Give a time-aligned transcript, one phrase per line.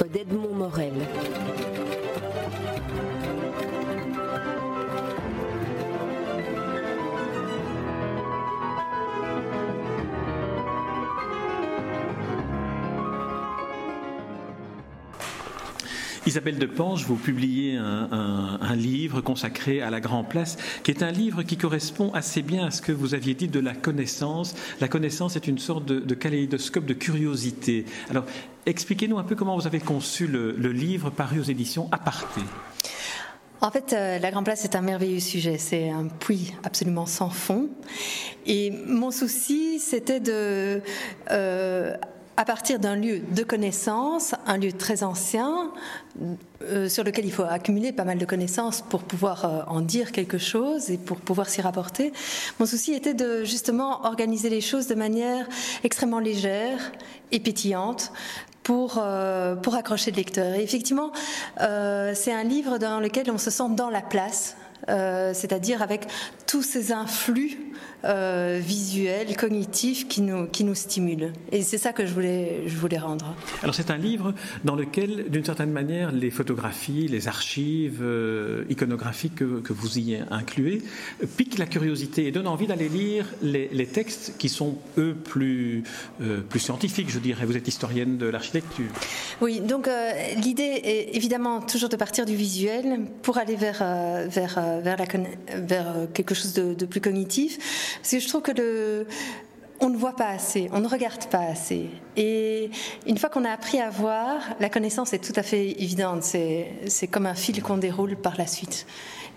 [0.00, 1.01] D'Edmond Morel.
[16.26, 21.42] Isabelle Depange, vous publiez un, livre consacré à la Grand Place, qui est un livre
[21.42, 24.54] qui correspond assez bien à ce que vous aviez dit de la connaissance.
[24.80, 27.84] La connaissance est une sorte de, de kaléidoscope de curiosité.
[28.08, 28.24] Alors,
[28.66, 32.40] expliquez-nous un peu comment vous avez conçu le, livre paru aux éditions Aparté.
[33.60, 35.58] En fait, euh, la Grand Place est un merveilleux sujet.
[35.58, 37.68] C'est un puits absolument sans fond.
[38.46, 40.80] Et mon souci, c'était de
[41.30, 41.94] euh,
[42.36, 45.70] à partir d'un lieu de connaissance, un lieu très ancien,
[46.62, 50.12] euh, sur lequel il faut accumuler pas mal de connaissances pour pouvoir euh, en dire
[50.12, 52.12] quelque chose et pour pouvoir s'y rapporter.
[52.58, 55.46] Mon souci était de justement organiser les choses de manière
[55.84, 56.92] extrêmement légère
[57.32, 58.12] et pétillante
[58.62, 60.54] pour, euh, pour accrocher le lecteur.
[60.54, 61.12] Et effectivement,
[61.58, 64.56] c'est un livre dans lequel on se sent dans la place,
[64.88, 66.06] c'est-à-dire avec
[66.46, 67.58] tous ces influx
[68.04, 71.32] euh, visuel, cognitif qui nous, qui nous stimule.
[71.52, 73.36] Et c'est ça que je voulais, je voulais rendre.
[73.62, 79.36] Alors c'est un livre dans lequel, d'une certaine manière, les photographies, les archives euh, iconographiques
[79.36, 80.82] que, que, vous y incluez
[81.36, 85.84] piquent la curiosité et donnent envie d'aller lire les, les, textes qui sont, eux, plus,
[86.20, 87.46] euh, plus scientifiques, je dirais.
[87.46, 88.90] Vous êtes historienne de l'architecture.
[89.40, 89.88] Oui, donc
[90.38, 93.84] l'idée est évidemment toujours de partir du visuel pour aller vers,
[94.28, 95.04] vers, vers, la,
[95.60, 97.96] vers quelque chose de, plus cognitif.
[98.00, 99.06] Parce que je trouve que
[99.82, 101.90] on ne voit pas assez, on ne regarde pas assez.
[102.16, 102.70] Et
[103.06, 106.22] une fois qu'on a appris à voir, la connaissance est tout à fait évidente.
[106.22, 108.86] C'est comme un fil qu'on déroule par la suite.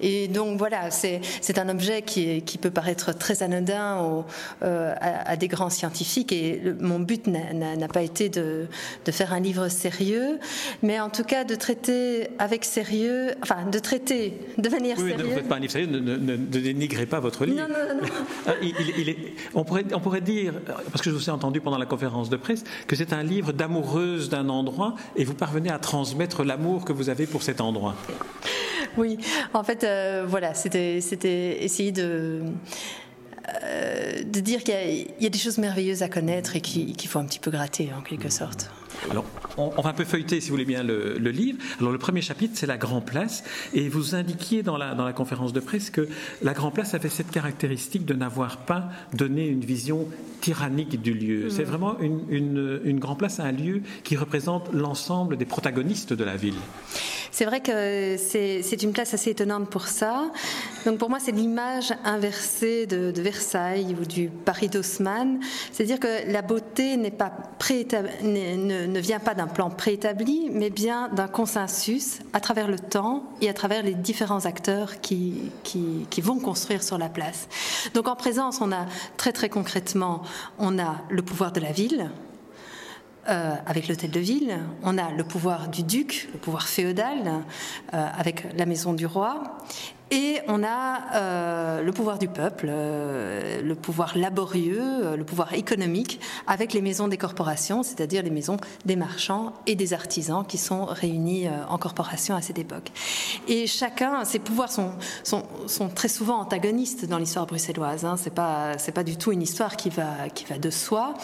[0.01, 1.21] Et donc voilà, c'est
[1.57, 4.23] un objet qui, qui, peut paraître très anodin
[4.63, 6.31] euh, à, des grands scientifiques.
[6.31, 8.67] Et mon but n'a pas été de,
[9.05, 10.39] de, faire un livre sérieux,
[10.83, 15.29] mais en tout cas de traiter avec sérieux, enfin de traiter de manière oui, sérieuse.
[15.29, 17.61] Ne faites pas un livre sérieux, ne, dénigrez pas votre livre.
[17.61, 18.07] Non, non, non.
[18.47, 19.17] Ah, il, est,
[19.55, 20.53] on, pourrait, on pourrait dire,
[20.91, 23.53] parce que je vous ai entendu pendant la conférence de presse, que c'est un livre
[23.53, 27.95] d'amoureuse d'un endroit et vous parvenez à transmettre l'amour que vous avez pour cet endroit.
[28.97, 29.17] Oui,
[29.53, 30.97] en fait, euh, voilà, c'était
[31.63, 32.41] essayer de
[33.63, 34.73] euh, de dire qu'il
[35.19, 38.01] y, a des choses merveilleuses à connaître et qu'il faut un petit peu gratter en
[38.01, 38.71] quelque sorte.
[39.11, 39.25] Alors,
[39.57, 41.59] on, va un peu feuilleter, si vous voulez bien, le, livre.
[41.79, 43.43] Alors, le premier chapitre, c'est la Grand Place.
[43.73, 46.07] Et vous indiquiez dans la, dans la conférence de presse que
[46.41, 50.07] la Grand Place avait cette caractéristique de n'avoir pas donné une vision
[50.41, 51.47] tyrannique du lieu.
[51.47, 51.49] Mm.
[51.49, 56.23] C'est vraiment une, une, une Grand Place, un lieu qui représente l'ensemble des protagonistes de
[56.23, 56.55] la ville.
[57.35, 60.31] C'est vrai que c'est une place assez étonnante pour ça.
[60.85, 65.41] Donc pour moi, c'est l'image inversée de, Versailles ou du Paris d'Haussmann.
[65.73, 67.33] C'est-à-dire que la beauté pas
[68.23, 73.25] ne, ne, vient pas d'un plan préétabli, mais bien d'un consensus à travers le temps
[73.41, 77.49] et à travers les différents acteurs qui, qui, qui vont construire sur la place.
[77.93, 78.85] Donc en présence, on a
[79.17, 80.21] très très concrètement,
[80.57, 82.09] on a le pouvoir de la ville,
[83.27, 87.43] euh, avec l'hôtel de ville, on a le pouvoir du duc, le pouvoir féodal,
[87.93, 89.57] euh, avec la maison du roi,
[90.11, 96.73] et on a euh, le pouvoir du peuple, le pouvoir laborieux, le pouvoir économique, avec
[96.73, 101.47] les maisons des corporations, c'est-à-dire les maisons des marchands et des artisans qui sont réunis
[101.67, 102.91] en corporation à cette époque.
[103.47, 104.91] Et chacun, ces pouvoirs sont,
[105.95, 108.05] très souvent antagonistes dans l'histoire bruxelloise.
[108.05, 108.17] Hein.
[108.17, 111.15] C'est pas pas du tout une histoire qui va qui va de soi.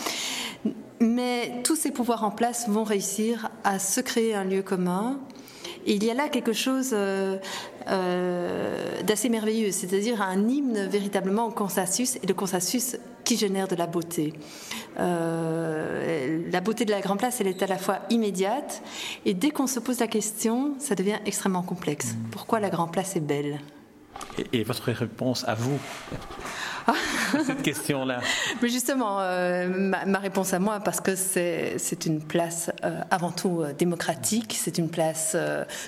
[1.01, 5.19] Mais tous ces pouvoirs en place vont réussir à se créer un lieu commun.
[5.87, 7.37] Et il y a là quelque chose euh,
[7.87, 13.75] euh, d'assez merveilleux, c'est-à-dire un hymne véritablement au consensus et le consensus qui génère de
[13.75, 14.33] la beauté.
[14.99, 18.83] Euh, la beauté de la Grand Place, elle est à la fois immédiate
[19.25, 22.13] et dès qu'on se pose la question, ça devient extrêmement complexe.
[22.29, 23.59] Pourquoi la Grand Place est belle?
[24.53, 25.79] Et votre réponse à vous?
[27.45, 28.19] cette question-là
[28.61, 33.61] Mais justement, euh, ma, réponse à moi, parce que c'est une place euh, avant tout
[33.61, 35.35] euh, démocratique, c'est une place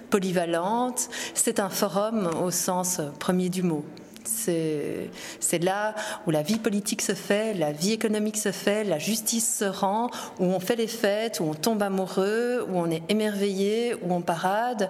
[0.10, 3.86] polyvalente, c'est un forum au sens premier du mot.
[4.26, 9.58] C'est là où la vie politique se fait, la vie économique se fait, la justice
[9.60, 10.10] se rend,
[10.40, 14.22] où on fait les fêtes, où on tombe amoureux, où on est émerveillé, où on
[14.22, 14.90] parade.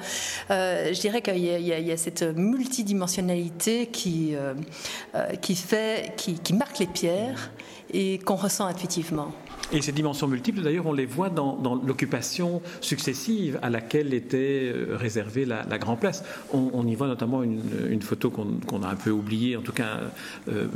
[0.52, 4.54] Euh, je dirais qu'il y, a cette multidimensionnalité euh,
[5.16, 7.52] euh, qui, fait, qui, qui marque les pierres
[7.94, 9.32] et qu'on ressent intuitivement.
[9.72, 14.96] Et ces dimensions multiples, d'ailleurs, on les voit dans, l'occupation successive à laquelle était euh,
[14.96, 16.24] réservée la, Grand Place.
[16.54, 20.02] On, y voit notamment une, photo qu'on a un peu oubliée, en tout cas
[20.50, 20.68] euh,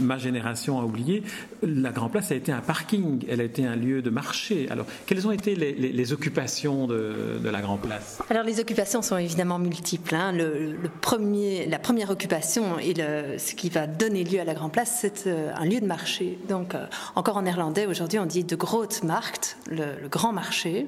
[0.00, 1.22] ma génération a oublié.
[1.62, 4.66] La Grand Place a été un parking, elle a été un lieu de marché.
[4.70, 8.20] Alors, quelles ont été les, occupations de, la Grand Place?
[8.30, 10.14] Alors, les occupations sont évidemment multiples.
[10.14, 10.32] Hein.
[10.32, 14.98] Le, premier, la première occupation et ce qui va donner lieu à la Grand Place,
[15.00, 16.38] c'est euh, un lieu de marché.
[16.48, 16.74] Donc,
[17.14, 20.86] encore en néerlandais, aujourd'hui, on dit de Grote Markt, le, grand marché.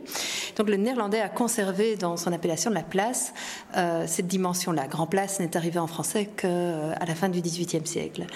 [0.57, 3.35] Donc le néerlandais a conservé dans son appellation de la place
[3.77, 4.87] euh, cette dimension-là.
[4.87, 8.27] Grand place n'est arrivé en français qu'à euh, la fin du XVIIIe siècle.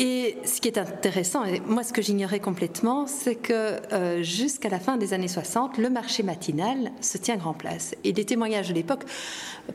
[0.00, 4.68] Et ce qui est intéressant, et moi ce que j'ignorais complètement, c'est que euh, jusqu'à
[4.68, 7.96] la fin des années 60, le marché matinal se tient grand place.
[8.04, 9.04] Et les témoignages de l'époque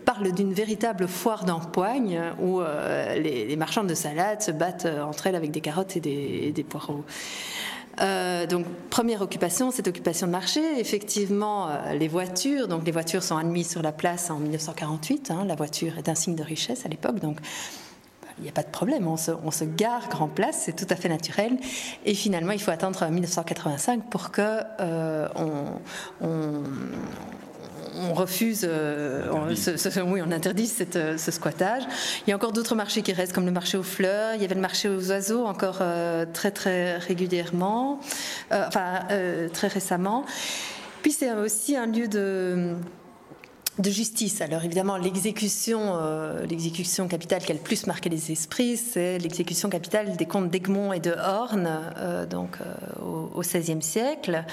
[0.06, 2.62] parlent d'une véritable foire d'empoigne où
[3.18, 7.04] les, marchands de salade se battent entre elles avec des carottes et des poireaux.
[8.02, 10.62] Euh, donc, première occupation, cette occupation de marché.
[10.80, 12.68] Effectivement, euh, les voitures.
[12.68, 15.32] Donc, les voitures sont admises sur la place en 1948.
[15.32, 15.46] Hein.
[15.46, 17.20] la voiture est un signe de richesse à l'époque.
[17.20, 17.38] Donc,
[18.40, 19.08] il n'y a pas de problème.
[19.08, 21.58] On se, gare grand place, c'est tout à fait naturel.
[22.06, 25.66] Et finalement, il faut attendre 1985 pour que euh, on
[26.22, 26.64] on
[28.14, 31.84] refuse, euh, on, oui, on interdit euh, ce squattage.
[32.26, 34.36] Il y a encore d'autres marchés qui restent, comme le marché aux fleurs.
[34.36, 38.00] Il y avait le marché aux oiseaux encore euh, très très régulièrement,
[38.52, 39.08] enfin
[39.54, 40.26] très récemment.
[41.02, 42.76] Puis c'est aussi un lieu de
[43.80, 44.42] de justice.
[44.42, 49.70] Alors évidemment, l'exécution, euh, l'exécution capitale qui a le plus marqué les esprits, c'est l'exécution
[49.70, 51.68] capitale des comtes d'Egmont et de Horn,
[51.98, 54.44] euh, donc euh, au XVIe siècle.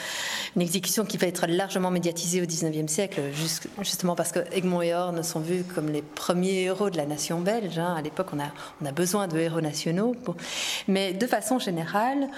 [0.56, 3.20] Une exécution qui va être largement médiatisée au XIXe siècle,
[3.82, 7.40] justement parce que Egmont et Horn sont vus comme les premiers héros de la nation
[7.40, 7.78] belge.
[7.78, 7.94] Hein.
[7.98, 8.50] À l'époque, on a,
[8.80, 10.16] on a besoin de héros nationaux.
[10.88, 12.28] Mais de façon générale,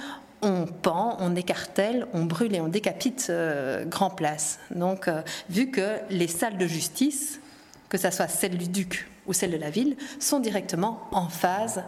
[0.42, 4.58] on pend, on écartèle, on brûle et on décapite euh, grand place.
[4.74, 7.40] Donc, euh, vu que les salles de justice,
[7.88, 11.84] que ce soit celle du duc ou celle de la ville, sont directement en phase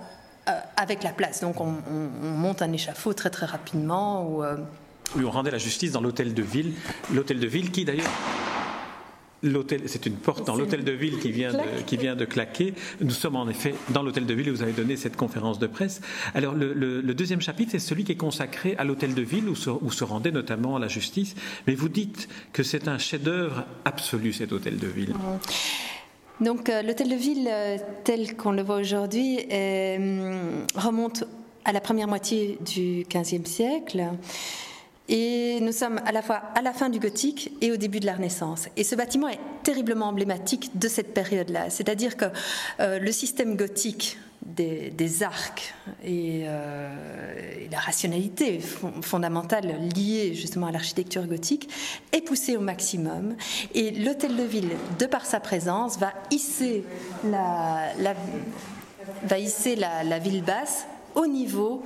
[0.49, 1.41] euh, avec la place.
[1.41, 1.75] Donc, on,
[2.23, 4.25] monte un échafaud très très rapidement.
[4.29, 4.45] Ou,
[5.17, 6.75] on rendait la justice dans l'hôtel de ville.
[7.13, 8.11] L'hôtel de ville qui, d'ailleurs,
[9.45, 12.75] L'hôtel, c'est une porte dans l'hôtel de ville qui vient de, qui vient de claquer.
[13.01, 15.67] Nous sommes en effet dans l'hôtel de ville où vous avez donné cette conférence de
[15.67, 16.01] presse.
[16.35, 20.05] Alors le, deuxième chapitre, c'est celui qui est consacré à l'hôtel de ville où se,
[20.05, 21.35] rendait notamment la justice.
[21.67, 25.15] Mais vous dites que c'est un chef-d'œuvre absolu cet hôtel de ville.
[26.41, 31.25] Donc euh, l'hôtel de ville euh, tel qu'on le voit aujourd'hui euh, remonte
[31.65, 34.03] à la première moitié du XVe siècle.
[35.09, 38.07] Et nous sommes à la fois à la fin du gothique et au début de
[38.07, 38.69] la Renaissance.
[38.77, 41.69] Et ce bâtiment est terriblement emblématique de cette période-là.
[41.69, 42.25] C'est-à-dire que
[42.81, 44.17] euh, le système gothique
[44.47, 45.75] des, arcs
[46.07, 48.61] euh, et, la rationalité
[49.03, 51.69] fondamentale liée justement à l'architecture gothique
[52.13, 53.37] est poussée au maximum.
[53.75, 56.85] Et l'hôtel de ville, de par sa présence, va hisser
[57.25, 57.93] la,
[59.25, 61.83] va hisser la ville basse au niveau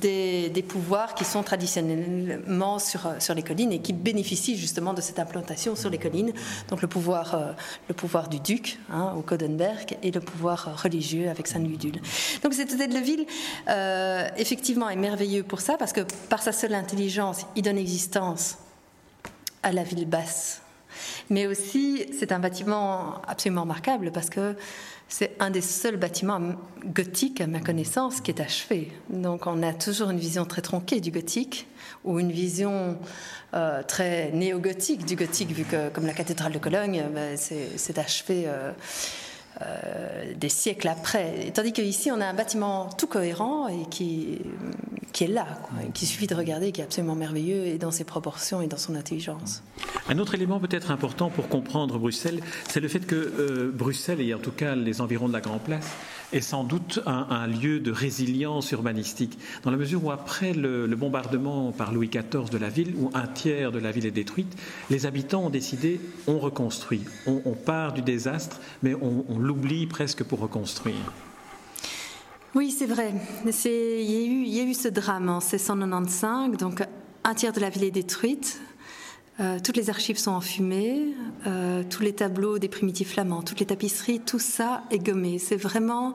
[0.00, 5.18] des, pouvoirs qui sont traditionnellement sur, sur les collines et qui bénéficient justement de cette
[5.18, 6.32] implantation sur les collines.
[6.68, 7.52] Donc le pouvoir, euh,
[7.88, 12.00] le pouvoir du duc hein, au Codenberg et le pouvoir religieux avec Saint-Gudule.
[12.42, 13.26] Donc cet hôtel de ville,
[13.68, 18.58] euh, effectivement, est merveilleux pour ça parce que par sa seule intelligence, il donne existence
[19.62, 20.63] à la ville basse.
[21.30, 24.54] Mais aussi, c'est un bâtiment absolument remarquable parce que
[25.08, 26.40] c'est un des seuls bâtiments
[26.84, 28.92] gothiques, à ma connaissance, qui est achevé.
[29.10, 31.66] Donc on a toujours une vision très tronquée du gothique,
[32.04, 32.98] ou une vision
[33.54, 38.44] euh, très néo-gothique du gothique, vu que comme la cathédrale de Cologne, ben, c'est achevé.
[38.46, 38.72] Euh,
[39.62, 41.52] euh, des siècles après.
[41.54, 44.40] Tandis qu'ici, on a un bâtiment tout cohérent et qui,
[45.14, 45.46] qui est là,
[45.94, 48.96] qu'il suffit de regarder, qui est absolument merveilleux et dans ses proportions et dans son
[48.96, 49.62] intelligence.
[50.08, 54.34] Un autre élément peut-être important pour comprendre Bruxelles, c'est le fait que euh, Bruxelles, et
[54.34, 55.88] en tout cas les environs de la Grand Place,
[56.32, 61.70] est sans doute un, lieu de résilience urbanistique, dans la mesure où après le, bombardement
[61.70, 64.56] par Louis XIV de la ville, où un tiers de la ville est détruite,
[64.90, 70.40] les habitants ont décidé, on reconstruit, on, part du désastre, mais on l'oublie presque pour
[70.40, 71.12] reconstruire.
[72.54, 73.12] Oui, c'est vrai.
[73.44, 76.84] Il y, a eu, ce drame en 1695, donc
[77.24, 78.60] un tiers de la ville est détruite.
[79.40, 81.14] Euh, toutes les archives sont enfumées,
[81.48, 85.40] euh, tous les tableaux des primitifs flamands, toutes les tapisseries, tout ça est gommé.
[85.40, 86.14] C'est vraiment,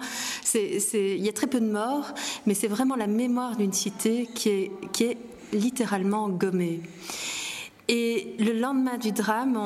[0.54, 2.14] il y a très peu de morts,
[2.46, 5.18] mais c'est vraiment la mémoire d'une cité qui est
[5.52, 6.80] littéralement gommée.
[7.92, 9.60] Et le lendemain du drame,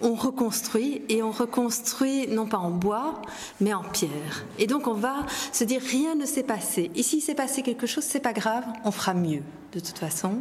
[0.00, 3.20] on, reconstruit et on reconstruit non pas en bois,
[3.60, 4.46] mais en pierre.
[4.58, 6.90] Et donc on va se dire rien ne s'est passé.
[6.94, 10.40] Et s'il s'est passé quelque chose, c'est pas grave, on fera mieux de toute façon.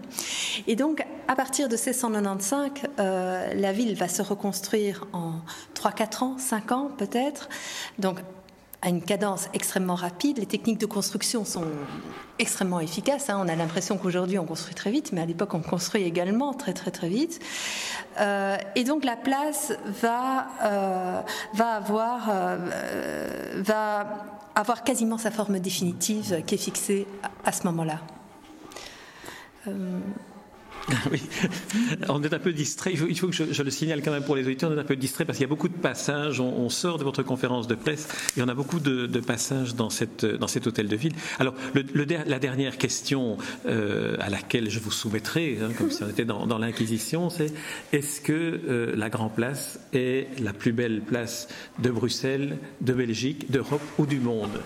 [0.67, 5.33] Et donc à partir de 1695, euh, la ville va se reconstruire en
[5.73, 7.49] 3-4 ans, 5 ans peut-être.
[7.99, 8.19] Donc
[8.85, 10.37] à une cadence extrêmement rapide.
[10.37, 11.65] Les techniques de construction sont
[12.37, 13.29] extrêmement efficaces.
[13.31, 13.41] Hein.
[13.43, 16.73] On a l'impression qu'aujourd'hui on construit très vite, mais à l'époque on construit également très
[16.73, 17.41] très très vite.
[18.19, 21.21] Euh, et donc la place va, euh,
[21.55, 24.07] va, avoir, euh, va
[24.53, 28.01] avoir quasiment sa forme définitive qui est fixée à, à ce moment-là.
[31.11, 31.21] Oui,
[32.09, 32.93] on est un peu distrait.
[32.93, 34.95] Il faut, que je, le signale quand même pour les auditeurs, on est un peu
[34.95, 36.39] distrait parce qu'il y a beaucoup de passages.
[36.39, 40.23] On, sort de votre conférence de presse et on a beaucoup de, passages dans, cet
[40.67, 41.13] hôtel de ville.
[41.39, 41.53] Alors,
[41.93, 46.57] la dernière question euh, à laquelle je vous soumettrai, hein, comme si on était dans,
[46.57, 47.53] l'Inquisition, c'est
[47.91, 51.47] est-ce que euh, la Grand Place est la plus belle place
[51.79, 54.59] de Bruxelles, de Belgique, d'Europe ou du monde?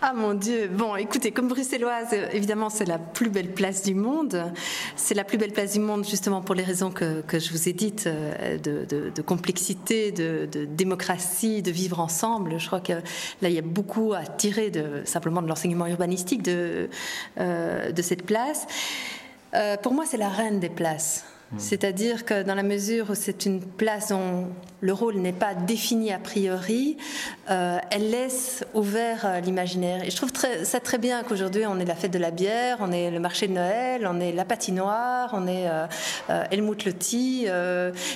[0.00, 0.68] Ah mon Dieu.
[0.68, 4.52] Bon, écoutez, comme bruxelloise, évidemment, c'est la plus belle place du monde.
[4.94, 7.72] C'est la plus belle place du monde justement pour les raisons que, je vous ai
[7.72, 12.60] dites, euh, de, complexité, de, démocratie, de vivre ensemble.
[12.60, 16.42] Je crois que là, il y a beaucoup à tirer de, simplement de l'enseignement urbanistique
[16.44, 16.88] de,
[17.40, 18.68] euh, de cette place.
[19.54, 21.24] Euh, pour moi, c'est la reine des places.
[21.50, 21.58] Hmm.
[21.58, 24.48] C'est-à-dire que dans la mesure où c'est une place dont
[24.80, 26.98] le rôle n'est pas défini a priori,
[27.50, 30.04] euh, elle laisse ouvert euh, l'imaginaire.
[30.04, 32.92] Et je trouve ça très bien qu'aujourd'hui on est la fête de la bière, on
[32.92, 37.46] est le marché de Noël, on est la patinoire, on est euh, Helmut Lotti.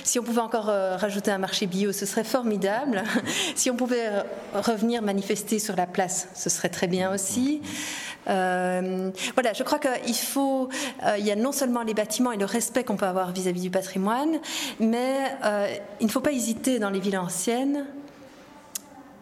[0.03, 3.03] si on pouvait encore rajouter un marché bio, ce serait formidable.
[3.55, 4.09] si on pouvait
[4.53, 7.61] revenir manifester sur la place, ce serait très bien aussi.
[8.27, 10.69] Euh, voilà, je crois qu'il faut,
[11.05, 13.61] euh, il y a non seulement les bâtiments et le respect qu'on peut avoir vis-à-vis
[13.61, 14.39] du patrimoine,
[14.79, 17.85] mais euh, il ne faut pas hésiter dans les villes anciennes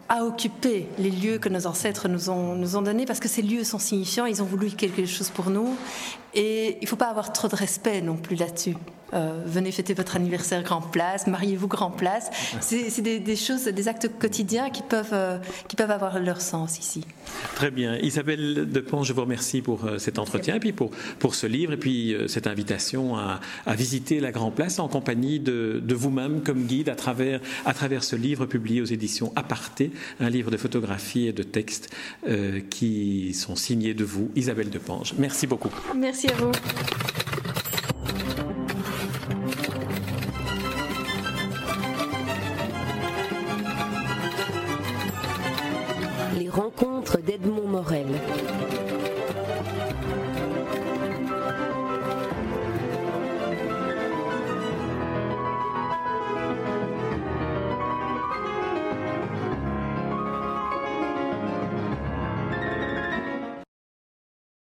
[0.08, 3.42] à occuper les lieux que nos ancêtres nous ont, nous ont donnés, parce que ces
[3.42, 5.74] lieux sont signifiants, ils ont voulu quelque chose pour nous,
[6.34, 8.76] et il ne faut pas avoir trop de respect non plus là-dessus.
[9.14, 12.30] Euh, venez fêter votre anniversaire grand place, mariez-vous grand place.
[12.60, 15.38] C'est des, choses, des actes quotidiens qui peuvent, euh,
[15.68, 17.04] qui peuvent avoir leur sens ici.
[17.54, 17.96] Très bien.
[17.98, 21.72] Isabelle Depont, je vous remercie pour euh, cet entretien et puis pour, pour ce livre
[21.72, 26.42] et puis cette invitation à, à, visiter la Grand Place en compagnie de, de vous-même
[26.42, 29.90] comme guide à travers, à travers ce livre publié aux éditions Aparté,
[30.20, 31.90] un livre de photographies et de textes
[32.70, 35.14] qui sont signés de vous, Isabelle Depange.
[35.18, 35.70] Merci beaucoup.
[35.94, 36.52] Merci à vous.
[46.52, 47.51] Rencontres d'Edmond